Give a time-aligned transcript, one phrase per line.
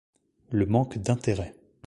[0.49, 1.53] Le manque d’intérêt.